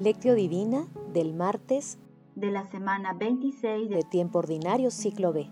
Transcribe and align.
Lectio 0.00 0.34
Divina 0.34 0.88
del 1.12 1.34
martes 1.34 1.98
de 2.34 2.50
la 2.50 2.66
semana 2.66 3.12
26 3.12 3.90
de 3.90 4.02
tiempo 4.02 4.38
ordinario 4.38 4.90
ciclo 4.90 5.34
B. 5.34 5.50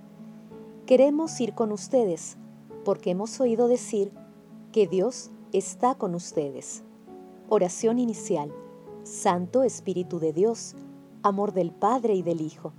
Queremos 0.87 1.39
ir 1.39 1.53
con 1.53 1.71
ustedes 1.71 2.39
porque 2.83 3.11
hemos 3.11 3.39
oído 3.41 3.69
decir 3.69 4.11
que 4.73 4.87
Dios 4.87 5.31
está 5.53 5.97
con 5.97 6.15
ustedes. 6.15 6.83
Oración 7.51 7.99
inicial. 7.99 8.51
Santo 9.03 9.65
Espíritu 9.65 10.19
de 10.19 10.33
Dios, 10.33 10.77
amor 11.23 11.53
del 11.53 11.71
Padre 11.71 12.15
y 12.15 12.23
del 12.23 12.41
Hijo, 12.41 12.73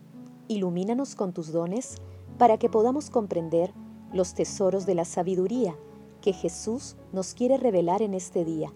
ilumínanos 0.47 1.13
con 1.13 1.33
tus 1.33 1.51
dones 1.51 1.97
para 2.39 2.57
que 2.57 2.69
podamos 2.69 3.11
comprender 3.11 3.75
los 4.11 4.33
tesoros 4.33 4.87
de 4.87 4.95
la 4.95 5.05
sabiduría 5.05 5.75
que 6.23 6.33
Jesús 6.33 6.95
nos 7.13 7.35
quiere 7.35 7.57
revelar 7.57 8.01
en 8.01 8.15
este 8.15 8.43
día. 8.43 8.73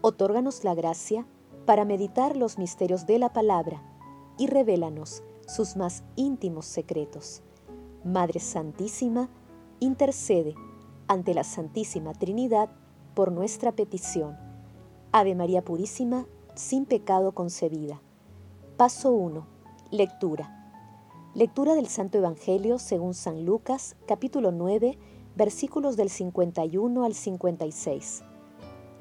Otórganos 0.00 0.64
la 0.64 0.74
gracia 0.74 1.26
para 1.64 1.84
meditar 1.84 2.36
los 2.36 2.58
misterios 2.58 3.06
de 3.06 3.18
la 3.18 3.32
palabra 3.32 3.82
y 4.38 4.46
revélanos 4.46 5.22
sus 5.46 5.76
más 5.76 6.04
íntimos 6.16 6.66
secretos. 6.66 7.42
Madre 8.04 8.40
Santísima, 8.40 9.30
intercede 9.80 10.54
ante 11.08 11.34
la 11.34 11.44
Santísima 11.44 12.12
Trinidad 12.12 12.70
por 13.14 13.32
nuestra 13.32 13.72
petición. 13.72 14.36
Ave 15.12 15.34
María 15.34 15.64
Purísima, 15.64 16.26
sin 16.54 16.86
pecado 16.86 17.32
concebida. 17.32 18.00
Paso 18.76 19.12
1. 19.12 19.46
Lectura. 19.90 20.60
Lectura 21.34 21.74
del 21.74 21.88
Santo 21.88 22.18
Evangelio 22.18 22.78
según 22.78 23.14
San 23.14 23.44
Lucas, 23.44 23.96
capítulo 24.06 24.52
9, 24.52 24.98
versículos 25.36 25.96
del 25.96 26.10
51 26.10 27.04
al 27.04 27.14
56. 27.14 28.22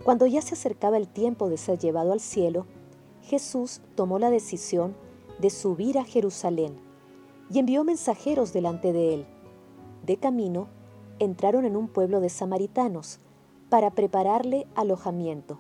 Cuando 0.03 0.25
ya 0.25 0.41
se 0.41 0.55
acercaba 0.55 0.97
el 0.97 1.07
tiempo 1.07 1.49
de 1.49 1.57
ser 1.57 1.79
llevado 1.79 2.11
al 2.11 2.19
cielo, 2.19 2.65
Jesús 3.21 3.81
tomó 3.95 4.19
la 4.19 4.29
decisión 4.29 4.95
de 5.39 5.49
subir 5.49 5.97
a 5.97 6.03
Jerusalén 6.03 6.77
y 7.49 7.59
envió 7.59 7.83
mensajeros 7.83 8.53
delante 8.53 8.91
de 8.93 9.13
él. 9.13 9.25
De 10.05 10.17
camino, 10.17 10.67
entraron 11.19 11.65
en 11.65 11.75
un 11.75 11.87
pueblo 11.87 12.19
de 12.19 12.29
samaritanos 12.29 13.19
para 13.69 13.91
prepararle 13.91 14.67
alojamiento, 14.75 15.57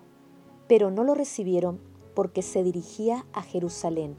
pero 0.67 0.91
no 0.91 1.03
lo 1.03 1.15
recibieron 1.15 1.79
porque 2.13 2.41
se 2.41 2.63
dirigía 2.63 3.25
a 3.33 3.41
Jerusalén. 3.41 4.15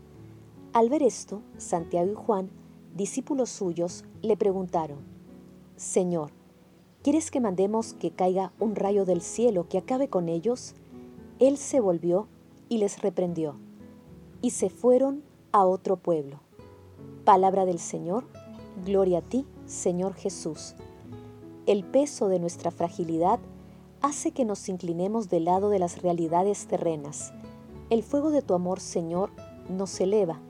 Al 0.72 0.88
ver 0.88 1.02
esto, 1.02 1.42
Santiago 1.58 2.10
y 2.10 2.14
Juan, 2.14 2.50
discípulos 2.94 3.50
suyos, 3.50 4.04
le 4.22 4.36
preguntaron, 4.36 4.98
Señor, 5.76 6.30
¿Quieres 7.05 7.30
que 7.30 7.38
mandemos 7.38 7.92
que 7.92 8.12
caiga 8.12 8.55
un 8.58 8.77
rayo 8.77 9.05
del 9.05 9.20
cielo 9.20 9.69
que 9.69 9.77
acabe 9.77 10.08
con 10.08 10.30
ellos? 10.30 10.74
Él 11.38 11.58
se 11.58 11.78
volvió 11.78 12.28
y 12.70 12.78
les 12.78 13.02
reprendió, 13.02 13.56
y 14.41 14.52
se 14.52 14.70
fueron 14.70 15.22
a 15.52 15.66
otro 15.66 15.98
pueblo. 15.98 16.41
Palabra 17.27 17.66
del 17.66 17.78
Señor, 17.78 18.24
gloria 18.86 19.19
a 19.19 19.20
ti, 19.20 19.44
Señor 19.66 20.14
Jesús. 20.14 20.77
El 21.66 21.84
peso 21.84 22.28
de 22.28 22.38
nuestra 22.38 22.70
fragilidad 22.70 23.39
hace 24.00 24.30
que 24.30 24.46
nos 24.46 24.66
inclinemos 24.70 25.28
del 25.28 25.44
lado 25.44 25.68
de 25.68 25.80
las 25.80 26.00
realidades 26.00 26.66
terrenas. 26.68 27.34
El 27.91 28.02
fuego 28.02 28.30
de 28.30 28.41
tu 28.41 28.55
amor, 28.55 28.80
Señor, 28.80 29.28
nos 29.68 30.00
eleva 30.00 30.41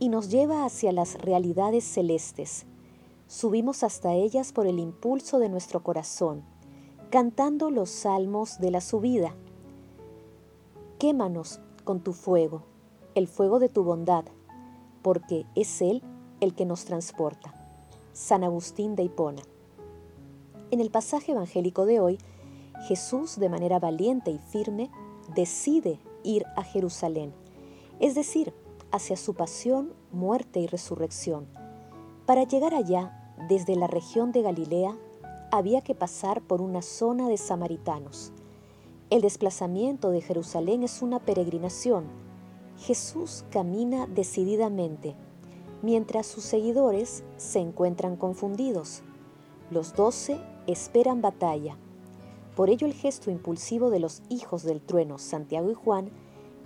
y 0.00 0.08
nos 0.08 0.28
lleva 0.28 0.64
hacia 0.64 0.90
las 0.90 1.14
realidades 1.20 1.84
celestes 1.84 2.66
subimos 3.26 3.82
hasta 3.82 4.12
ellas 4.12 4.52
por 4.52 4.66
el 4.66 4.78
impulso 4.78 5.38
de 5.38 5.48
nuestro 5.48 5.82
corazón, 5.82 6.44
cantando 7.10 7.70
los 7.70 7.90
salmos 7.90 8.58
de 8.58 8.70
la 8.70 8.80
subida. 8.80 9.34
Quémanos 10.98 11.60
con 11.84 12.00
tu 12.00 12.12
fuego, 12.12 12.62
el 13.14 13.28
fuego 13.28 13.58
de 13.58 13.68
tu 13.68 13.84
bondad, 13.84 14.24
porque 15.02 15.46
es 15.54 15.80
Él 15.82 16.02
el 16.40 16.54
que 16.54 16.64
nos 16.64 16.84
transporta. 16.84 17.54
San 18.12 18.44
Agustín 18.44 18.94
de 18.94 19.04
Hipona. 19.04 19.42
En 20.70 20.80
el 20.80 20.90
pasaje 20.90 21.32
evangélico 21.32 21.86
de 21.86 22.00
hoy, 22.00 22.18
Jesús 22.88 23.38
de 23.38 23.48
manera 23.48 23.78
valiente 23.78 24.30
y 24.30 24.38
firme 24.38 24.90
decide 25.34 25.98
ir 26.22 26.44
a 26.56 26.62
Jerusalén, 26.62 27.32
es 28.00 28.14
decir, 28.14 28.52
hacia 28.92 29.16
su 29.16 29.34
pasión, 29.34 29.92
muerte 30.12 30.60
y 30.60 30.66
resurrección 30.66 31.63
para 32.26 32.44
llegar 32.44 32.74
allá, 32.74 33.34
desde 33.48 33.76
la 33.76 33.86
región 33.86 34.32
de 34.32 34.42
Galilea, 34.42 34.96
había 35.50 35.82
que 35.82 35.94
pasar 35.94 36.40
por 36.42 36.62
una 36.62 36.82
zona 36.82 37.28
de 37.28 37.36
samaritanos. 37.36 38.32
El 39.10 39.20
desplazamiento 39.20 40.10
de 40.10 40.22
Jerusalén 40.22 40.82
es 40.82 41.02
una 41.02 41.18
peregrinación. 41.18 42.06
Jesús 42.78 43.44
camina 43.50 44.06
decididamente, 44.06 45.14
mientras 45.82 46.26
sus 46.26 46.44
seguidores 46.44 47.22
se 47.36 47.60
encuentran 47.60 48.16
confundidos. 48.16 49.02
Los 49.70 49.92
doce 49.94 50.40
esperan 50.66 51.20
batalla. 51.20 51.76
Por 52.56 52.70
ello 52.70 52.86
el 52.86 52.94
gesto 52.94 53.30
impulsivo 53.30 53.90
de 53.90 54.00
los 54.00 54.22
hijos 54.28 54.62
del 54.62 54.80
trueno, 54.80 55.18
Santiago 55.18 55.70
y 55.70 55.74
Juan, 55.74 56.10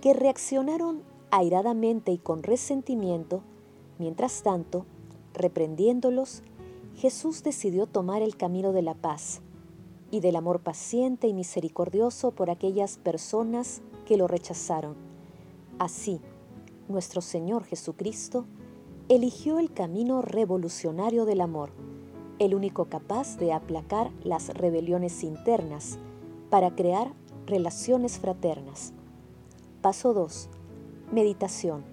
que 0.01 0.13
reaccionaron 0.13 1.03
airadamente 1.31 2.11
y 2.11 2.17
con 2.17 2.43
resentimiento, 2.43 3.41
mientras 3.97 4.41
tanto, 4.41 4.85
Reprendiéndolos, 5.33 6.43
Jesús 6.95 7.43
decidió 7.43 7.87
tomar 7.87 8.21
el 8.21 8.35
camino 8.35 8.73
de 8.73 8.81
la 8.81 8.93
paz 8.93 9.41
y 10.11 10.19
del 10.19 10.35
amor 10.35 10.59
paciente 10.61 11.27
y 11.27 11.33
misericordioso 11.33 12.31
por 12.31 12.49
aquellas 12.49 12.97
personas 12.97 13.81
que 14.05 14.17
lo 14.17 14.27
rechazaron. 14.27 14.95
Así, 15.77 16.19
nuestro 16.87 17.21
Señor 17.21 17.63
Jesucristo 17.63 18.45
eligió 19.07 19.59
el 19.59 19.71
camino 19.71 20.21
revolucionario 20.21 21.25
del 21.25 21.41
amor, 21.41 21.71
el 22.39 22.55
único 22.55 22.85
capaz 22.85 23.37
de 23.37 23.53
aplacar 23.53 24.11
las 24.23 24.49
rebeliones 24.49 25.23
internas 25.23 25.97
para 26.49 26.75
crear 26.75 27.13
relaciones 27.45 28.19
fraternas. 28.19 28.93
Paso 29.81 30.13
2. 30.13 30.49
Meditación. 31.11 31.83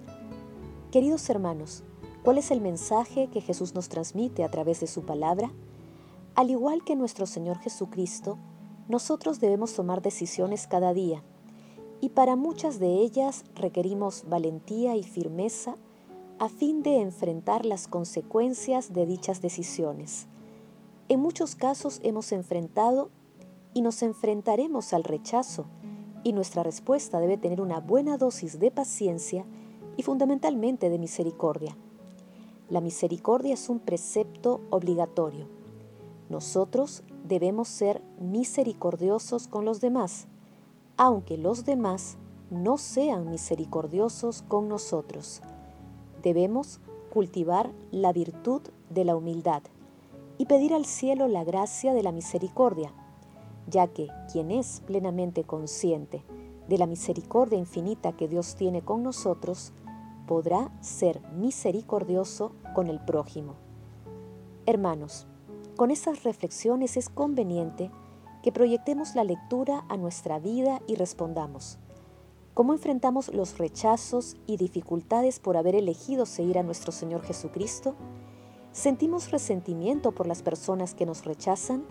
Queridos 0.91 1.29
hermanos, 1.29 1.83
¿Cuál 2.27 2.39
es 2.39 2.51
el 2.51 2.59
mensaje 2.59 3.29
que 3.29 3.39
Jesús 3.39 3.73
nos 3.73 3.87
transmite 3.87 4.43
a 4.43 4.51
través 4.51 4.81
de 4.81 4.87
su 4.87 5.05
palabra? 5.05 5.49
Al 6.35 6.49
igual 6.49 6.83
que 6.83 6.97
nuestro 6.97 7.25
Señor 7.25 7.57
Jesucristo, 7.59 8.37
nosotros 8.89 9.39
debemos 9.39 9.73
tomar 9.73 10.01
decisiones 10.01 10.67
cada 10.67 10.93
día 10.93 11.23
y 12.01 12.09
para 12.09 12.35
muchas 12.35 12.79
de 12.79 12.95
ellas 12.95 13.45
requerimos 13.55 14.25
valentía 14.27 14.97
y 14.97 15.03
firmeza 15.03 15.77
a 16.37 16.49
fin 16.49 16.83
de 16.83 16.99
enfrentar 16.99 17.65
las 17.65 17.87
consecuencias 17.87 18.91
de 18.91 19.05
dichas 19.05 19.41
decisiones. 19.41 20.27
En 21.07 21.21
muchos 21.21 21.55
casos 21.55 22.01
hemos 22.03 22.33
enfrentado 22.33 23.09
y 23.73 23.83
nos 23.83 24.03
enfrentaremos 24.03 24.91
al 24.91 25.05
rechazo 25.05 25.67
y 26.25 26.33
nuestra 26.33 26.61
respuesta 26.61 27.21
debe 27.21 27.37
tener 27.37 27.61
una 27.61 27.79
buena 27.79 28.17
dosis 28.17 28.59
de 28.59 28.69
paciencia 28.69 29.45
y 29.95 30.03
fundamentalmente 30.03 30.89
de 30.89 30.99
misericordia. 30.99 31.77
La 32.69 32.81
misericordia 32.81 33.53
es 33.53 33.69
un 33.69 33.79
precepto 33.79 34.59
obligatorio. 34.71 35.47
Nosotros 36.29 37.03
debemos 37.23 37.69
ser 37.69 38.01
misericordiosos 38.19 39.47
con 39.47 39.63
los 39.63 39.79
demás, 39.79 40.27
aunque 40.97 41.37
los 41.37 41.63
demás 41.63 42.17
no 42.49 42.77
sean 42.77 43.29
misericordiosos 43.29 44.41
con 44.41 44.67
nosotros. 44.67 45.41
Debemos 46.21 46.81
cultivar 47.09 47.71
la 47.91 48.11
virtud 48.11 48.61
de 48.89 49.05
la 49.05 49.15
humildad 49.15 49.63
y 50.37 50.45
pedir 50.45 50.73
al 50.73 50.85
cielo 50.85 51.29
la 51.29 51.45
gracia 51.45 51.93
de 51.93 52.03
la 52.03 52.11
misericordia, 52.11 52.91
ya 53.69 53.87
que 53.87 54.09
quien 54.31 54.51
es 54.51 54.81
plenamente 54.85 55.45
consciente 55.45 56.21
de 56.67 56.77
la 56.77 56.85
misericordia 56.85 57.57
infinita 57.57 58.11
que 58.11 58.27
Dios 58.27 58.55
tiene 58.55 58.81
con 58.81 59.03
nosotros, 59.03 59.71
podrá 60.27 60.69
ser 60.81 61.21
misericordioso 61.31 62.51
con 62.75 62.87
el 62.89 62.99
prójimo. 62.99 63.55
Hermanos, 64.67 65.25
con 65.77 65.89
estas 65.89 66.23
reflexiones 66.23 66.97
es 66.97 67.09
conveniente 67.09 67.89
que 68.43 68.51
proyectemos 68.51 69.15
la 69.15 69.23
lectura 69.23 69.85
a 69.89 69.97
nuestra 69.97 70.37
vida 70.37 70.81
y 70.85 70.95
respondamos. 70.95 71.79
¿Cómo 72.53 72.73
enfrentamos 72.73 73.33
los 73.33 73.57
rechazos 73.57 74.35
y 74.45 74.57
dificultades 74.57 75.39
por 75.39 75.57
haber 75.57 75.75
elegido 75.75 76.25
seguir 76.25 76.57
a 76.57 76.63
nuestro 76.63 76.91
Señor 76.91 77.23
Jesucristo? 77.23 77.95
¿Sentimos 78.71 79.31
resentimiento 79.31 80.11
por 80.11 80.27
las 80.27 80.41
personas 80.41 80.93
que 80.93 81.05
nos 81.05 81.23
rechazan? 81.23 81.83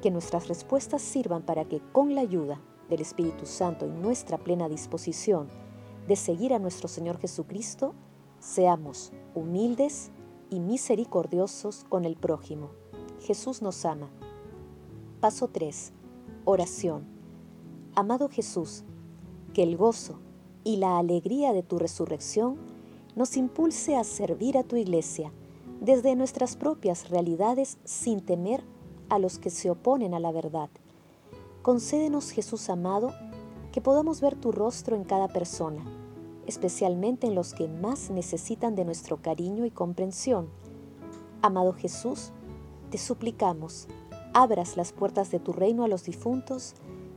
Que 0.00 0.10
nuestras 0.10 0.48
respuestas 0.48 1.02
sirvan 1.02 1.42
para 1.42 1.64
que 1.64 1.80
con 1.92 2.14
la 2.14 2.22
ayuda 2.22 2.60
del 2.88 3.00
Espíritu 3.00 3.46
Santo 3.46 3.86
y 3.86 3.90
nuestra 3.90 4.38
plena 4.38 4.68
disposición 4.68 5.48
de 6.10 6.16
seguir 6.16 6.52
a 6.52 6.58
nuestro 6.58 6.88
Señor 6.88 7.18
Jesucristo, 7.20 7.94
seamos 8.40 9.12
humildes 9.36 10.10
y 10.50 10.58
misericordiosos 10.58 11.84
con 11.88 12.04
el 12.04 12.16
prójimo. 12.16 12.70
Jesús 13.20 13.62
nos 13.62 13.84
ama. 13.84 14.10
Paso 15.20 15.46
3. 15.46 15.92
Oración. 16.44 17.04
Amado 17.94 18.28
Jesús, 18.28 18.82
que 19.54 19.62
el 19.62 19.76
gozo 19.76 20.18
y 20.64 20.78
la 20.78 20.98
alegría 20.98 21.52
de 21.52 21.62
tu 21.62 21.78
resurrección 21.78 22.56
nos 23.14 23.36
impulse 23.36 23.96
a 23.96 24.02
servir 24.02 24.58
a 24.58 24.64
tu 24.64 24.74
iglesia 24.74 25.32
desde 25.80 26.16
nuestras 26.16 26.56
propias 26.56 27.08
realidades 27.08 27.78
sin 27.84 28.20
temer 28.20 28.64
a 29.10 29.20
los 29.20 29.38
que 29.38 29.50
se 29.50 29.70
oponen 29.70 30.14
a 30.14 30.18
la 30.18 30.32
verdad. 30.32 30.70
Concédenos, 31.62 32.32
Jesús 32.32 32.68
amado, 32.68 33.14
que 33.70 33.80
podamos 33.80 34.20
ver 34.20 34.34
tu 34.34 34.50
rostro 34.50 34.96
en 34.96 35.04
cada 35.04 35.28
persona, 35.28 35.84
especialmente 36.50 37.26
en 37.26 37.34
los 37.34 37.54
que 37.54 37.68
más 37.68 38.10
necesitan 38.10 38.74
de 38.74 38.84
nuestro 38.84 39.22
cariño 39.22 39.64
y 39.64 39.70
comprensión. 39.70 40.50
Amado 41.40 41.72
Jesús, 41.72 42.32
te 42.90 42.98
suplicamos, 42.98 43.88
abras 44.34 44.76
las 44.76 44.92
puertas 44.92 45.30
de 45.30 45.38
tu 45.38 45.52
reino 45.52 45.84
a 45.84 45.88
los 45.88 46.04
difuntos 46.04 46.74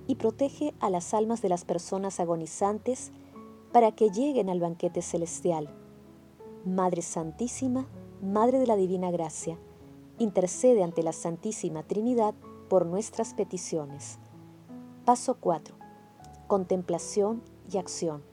y 0.08 0.16
protege 0.16 0.74
a 0.80 0.90
las 0.90 1.14
almas 1.14 1.42
de 1.42 1.50
las 1.50 1.66
personas 1.66 2.20
agonizantes 2.20 3.12
para 3.72 3.92
que 3.92 4.10
lleguen 4.10 4.50
al 4.50 4.60
banquete 4.60 5.02
celestial. 5.02 5.70
Madre 6.64 7.02
Santísima, 7.02 7.88
Madre 8.22 8.60
de 8.60 8.68
la 8.68 8.76
Divina 8.76 9.12
Gracia, 9.12 9.58
intercede 10.20 10.84
ante 10.84 11.04
la 11.04 11.12
Santísima 11.12 11.84
Trinidad 11.84 12.36
por 12.70 12.86
nuestras 12.86 13.34
peticiones. 13.34 14.20
Paso 15.06 15.38
4. 15.40 15.76
Contemplación 16.48 17.42
y 17.72 17.78
acción. 17.78 18.33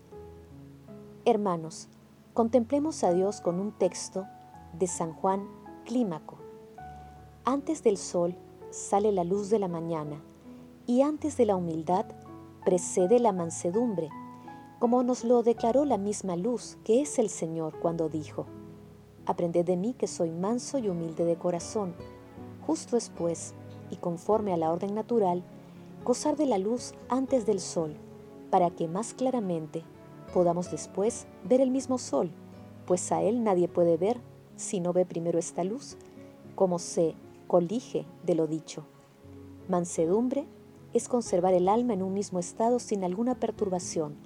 Hermanos, 1.26 1.88
contemplemos 2.32 3.05
a 3.05 3.12
Dios 3.12 3.43
con 3.43 3.61
un 3.61 3.72
texto 3.72 4.26
de 4.72 4.87
San 4.87 5.12
Juan 5.12 5.46
Clímaco. 5.84 6.38
Antes 7.44 7.82
del 7.82 7.99
sol 7.99 8.34
sale 8.70 9.12
la 9.12 9.22
luz 9.22 9.50
de 9.50 9.58
la 9.58 9.69
mañana 9.69 10.22
y 10.87 11.02
antes 11.02 11.37
de 11.37 11.44
la 11.44 11.56
humildad 11.56 12.06
precede 12.64 13.19
la 13.19 13.32
mansedumbre, 13.32 14.08
como 14.78 15.02
nos 15.02 15.22
lo 15.22 15.43
declaró 15.43 15.84
la 15.84 15.99
misma 15.99 16.37
luz 16.37 16.78
que 16.84 17.02
es 17.02 17.19
el 17.19 17.28
Señor 17.28 17.78
cuando 17.81 18.08
dijo, 18.08 18.46
Aprended 19.26 19.66
de 19.66 19.76
mí 19.76 19.93
que 19.93 20.06
soy 20.06 20.31
manso 20.31 20.78
y 20.78 20.88
humilde 20.88 21.26
de 21.26 21.37
corazón. 21.37 21.94
Justo 22.66 22.96
después, 22.96 23.52
y 23.90 23.96
conforme 23.96 24.55
a 24.55 24.56
la 24.56 24.73
orden 24.73 24.94
natural, 24.94 25.43
gozar 26.02 26.38
de 26.38 26.46
la 26.46 26.56
luz 26.56 26.94
antes 27.11 27.44
del 27.44 27.61
sol, 27.61 27.94
para 28.50 28.70
que 28.70 28.88
más 28.88 29.12
claramente 29.12 29.84
podamos 30.32 30.71
después 30.71 31.27
ver 31.49 31.61
el 31.61 31.71
mismo 31.71 31.99
sol, 31.99 32.31
pues 32.87 33.12
a 33.12 33.23
él 33.23 33.44
nadie 33.44 33.69
puede 33.69 33.97
ver 33.97 34.21
si 34.56 34.81
no 34.81 34.93
ve 34.93 35.06
primero 35.06 35.38
esta 35.38 35.65
luz, 35.65 35.97
como 36.55 36.79
se 36.79 37.15
colige 37.47 38.06
de 38.25 38.35
lo 38.35 38.47
dicho. 38.47 38.85
Mansedumbre 39.69 40.47
es 40.93 41.09
conservar 41.09 41.55
el 41.55 41.69
alma 41.69 41.94
en 41.94 42.03
un 42.03 42.12
mismo 42.12 42.38
estado 42.38 42.79
sin 42.79 43.05
alguna 43.05 43.37
perturbación, 43.37 44.17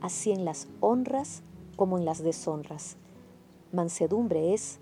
así 0.00 0.30
en 0.32 0.44
las 0.44 0.68
honras 0.80 1.42
como 1.76 1.98
en 1.98 2.04
las 2.04 2.22
deshonras. 2.22 2.96
Mansedumbre 3.72 4.54
es, 4.54 4.78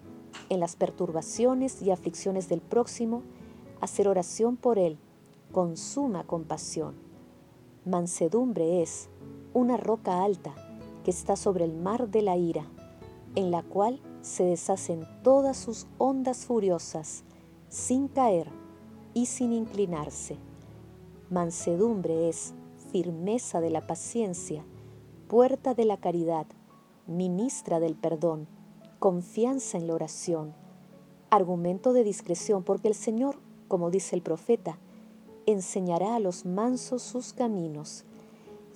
en 0.49 0.61
las 0.61 0.77
perturbaciones 0.77 1.83
y 1.83 1.91
aflicciones 1.91 2.49
del 2.49 2.61
próximo, 2.61 3.23
hacer 3.81 4.09
oración 4.09 4.57
por 4.57 4.79
él 4.79 4.99
con 5.53 5.77
suma 5.77 6.25
compasión. 6.25 6.95
Mansedumbre 7.85 8.83
es 8.83 9.09
una 9.53 9.77
roca 9.77 10.25
alta 10.25 10.55
que 11.05 11.11
está 11.11 11.37
sobre 11.37 11.65
el 11.65 11.75
mar 11.75 12.09
de 12.09 12.23
la 12.23 12.37
ira, 12.37 12.67
en 13.37 13.51
la 13.51 13.63
cual 13.63 14.01
se 14.23 14.45
deshacen 14.45 15.07
todas 15.23 15.57
sus 15.57 15.87
ondas 15.99 16.47
furiosas, 16.47 17.25
sin 17.69 18.09
caer 18.09 18.49
y 19.13 19.27
sin 19.27 19.53
inclinarse. 19.53 20.37
Mansedumbre 21.31 22.29
es 22.29 22.55
firmeza 22.91 23.61
de 23.61 23.71
la 23.71 23.87
paciencia, 23.87 24.65
puerta 25.29 25.75
de 25.75 25.85
la 25.85 25.97
caridad, 25.97 26.47
ministra 27.07 27.81
del 27.81 27.95
perdón, 27.95 28.47
confianza 28.99 29.77
en 29.77 29.87
la 29.87 29.95
oración, 29.95 30.55
argumento 31.31 31.93
de 31.93 32.05
discreción, 32.05 32.63
porque 32.63 32.89
el 32.89 32.95
Señor, 32.95 33.37
como 33.69 33.91
dice 33.91 34.17
el 34.17 34.23
profeta, 34.23 34.79
enseñará 35.47 36.15
a 36.15 36.21
los 36.21 36.47
mansos 36.47 37.03
sus 37.03 37.33
caminos, 37.33 38.05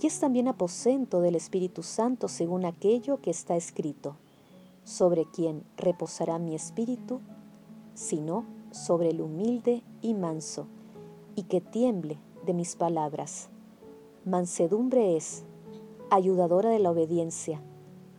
y 0.01 0.07
es 0.07 0.21
también 0.21 0.49
aposento 0.49 1.21
del 1.21 1.35
Espíritu 1.35 1.83
Santo 1.83 2.29
según 2.29 2.65
aquello 2.65 3.21
que 3.21 3.31
está 3.31 3.57
escrito, 3.57 4.17
sobre 4.85 5.25
quien 5.25 5.65
reposará 5.77 6.39
mi 6.39 6.55
espíritu, 6.55 7.21
sino 7.95 8.45
sobre 8.71 9.11
el 9.11 9.21
humilde 9.21 9.83
y 10.01 10.15
manso, 10.15 10.67
y 11.35 11.45
que 11.45 11.61
tiemble 11.61 12.19
de 12.47 12.55
mis 12.55 12.77
palabras. 12.77 13.49
Mansedumbre 14.25 15.17
es, 15.17 15.45
ayudadora 16.11 16.71
de 16.71 16.79
la 16.79 16.91
obediencia, 16.91 17.61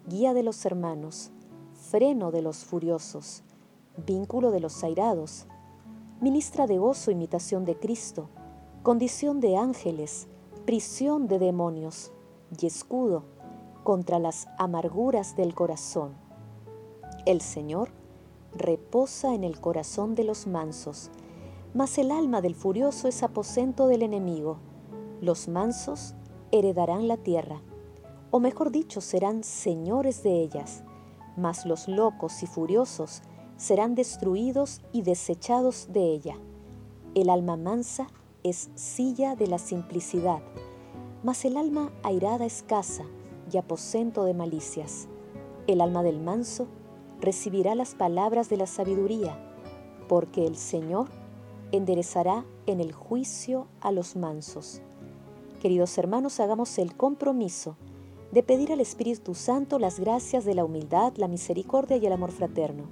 guía 0.08 0.34
de 0.34 0.44
los 0.44 0.66
hermanos, 0.66 1.32
freno 1.74 2.32
de 2.32 2.42
los 2.42 2.66
furiosos, 2.66 3.44
vínculo 4.06 4.52
de 4.52 4.60
los 4.60 4.84
airados, 4.84 5.48
ministra 6.20 6.68
de 6.68 6.78
gozo, 6.78 7.12
imitación 7.12 7.66
de 7.66 7.78
Cristo, 7.78 8.30
condición 8.84 9.40
de 9.40 9.58
ángeles, 9.58 10.28
prisión 10.66 11.28
de 11.28 11.40
demonios 11.40 12.12
y 12.60 12.66
escudo 12.66 13.24
contra 13.84 14.20
las 14.20 14.48
amarguras 14.58 15.36
del 15.36 15.54
corazón. 15.56 16.14
El 17.26 17.42
Señor 17.42 17.90
reposa 18.54 19.34
en 19.34 19.44
el 19.44 19.60
corazón 19.60 20.16
de 20.16 20.24
los 20.24 20.48
mansos, 20.48 21.12
mas 21.74 21.98
el 21.98 22.12
alma 22.12 22.42
del 22.42 22.56
furioso 22.56 23.08
es 23.08 23.24
aposento 23.24 23.88
del 23.88 24.02
enemigo. 24.02 24.58
Los 25.22 25.48
mansos 25.48 26.16
heredarán 26.52 27.08
la 27.08 27.18
tierra, 27.18 27.62
o 28.32 28.40
mejor 28.40 28.72
dicho, 28.72 29.02
serán 29.02 29.44
señores 29.44 30.24
de 30.24 30.42
ellas 30.42 30.84
mas 31.40 31.66
los 31.66 31.88
locos 31.88 32.44
y 32.44 32.48
furiosos 32.48 33.22
serán 33.58 33.96
destruidos 33.96 34.82
y 34.92 35.02
desechados 35.02 35.92
de 35.92 36.02
ella. 36.02 36.36
El 37.16 37.30
alma 37.30 37.58
mansa 37.58 38.08
es 38.44 38.70
silla 38.76 39.36
de 39.36 39.48
la 39.48 39.58
simplicidad, 39.58 40.42
mas 41.24 41.44
el 41.46 41.58
alma 41.58 41.92
airada 42.04 42.46
es 42.46 42.64
casa 42.64 43.04
y 43.52 43.58
aposento 43.58 44.24
de 44.24 44.34
malicias. 44.34 45.08
El 45.68 45.82
alma 45.82 46.04
del 46.04 46.20
manso 46.20 46.68
recibirá 47.22 47.76
las 47.76 47.96
palabras 47.96 48.50
de 48.50 48.58
la 48.58 48.68
sabiduría, 48.68 49.38
porque 50.08 50.46
el 50.46 50.56
Señor 50.56 51.08
enderezará 51.72 52.46
en 52.66 52.80
el 52.80 52.94
juicio 52.94 53.68
a 53.82 53.92
los 53.92 54.16
mansos. 54.16 54.82
Queridos 55.62 55.98
hermanos, 55.98 56.40
hagamos 56.40 56.78
el 56.78 56.96
compromiso 56.96 57.76
de 58.32 58.44
pedir 58.44 58.72
al 58.72 58.80
Espíritu 58.80 59.36
Santo 59.36 59.80
las 59.80 60.00
gracias 60.00 60.46
de 60.46 60.56
la 60.56 60.64
humildad, 60.64 61.14
la 61.18 61.28
misericordia 61.28 61.98
y 61.98 62.06
el 62.06 62.14
amor 62.14 62.32
fraterno, 62.32 62.84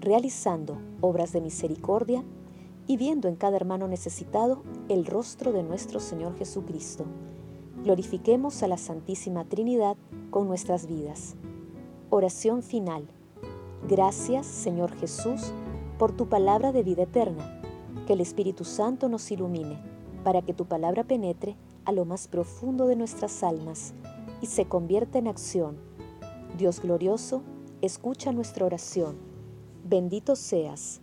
realizando 0.00 0.78
obras 1.00 1.32
de 1.32 1.40
misericordia 1.40 2.24
y 2.88 2.96
viendo 2.96 3.28
en 3.28 3.36
cada 3.36 3.56
hermano 3.56 3.86
necesitado 3.86 4.62
el 4.88 5.04
rostro 5.04 5.52
de 5.52 5.62
nuestro 5.62 6.00
Señor 6.00 6.36
Jesucristo. 6.36 7.04
Glorifiquemos 7.84 8.62
a 8.62 8.66
la 8.66 8.78
Santísima 8.78 9.44
Trinidad 9.44 9.96
con 10.30 10.48
nuestras 10.48 10.86
vidas. 10.86 11.36
Oración 12.08 12.62
final. 12.62 13.06
Gracias, 13.86 14.46
Señor 14.46 14.96
Jesús, 14.96 15.52
por 15.98 16.16
tu 16.16 16.28
palabra 16.28 16.72
de 16.72 16.82
vida 16.82 17.02
eterna. 17.02 17.60
Que 18.06 18.14
el 18.14 18.22
Espíritu 18.22 18.64
Santo 18.64 19.10
nos 19.10 19.30
ilumine 19.30 19.78
para 20.24 20.40
que 20.40 20.54
tu 20.54 20.64
palabra 20.64 21.04
penetre 21.04 21.56
a 21.84 21.92
lo 21.92 22.06
más 22.06 22.26
profundo 22.26 22.86
de 22.86 22.96
nuestras 22.96 23.42
almas 23.42 23.92
y 24.40 24.46
se 24.46 24.64
convierta 24.64 25.18
en 25.18 25.28
acción. 25.28 25.76
Dios 26.56 26.80
glorioso, 26.80 27.42
escucha 27.82 28.32
nuestra 28.32 28.64
oración. 28.64 29.16
Bendito 29.84 30.36
seas 30.36 31.02